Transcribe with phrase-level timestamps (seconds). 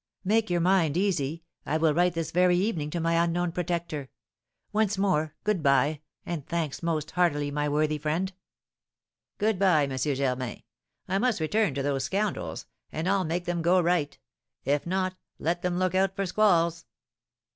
[0.25, 1.43] "Make your mind easy.
[1.63, 4.09] I will write this very evening to my unknown protector.
[4.73, 8.33] Once more, good bye, and thanks most heartily, my worthy friend."
[9.37, 9.95] "Good bye, M.
[9.95, 10.63] Germain.
[11.07, 14.17] I must return to those scoundrels, and I'll make them go right;
[14.65, 16.85] if not, let them look out for squalls!"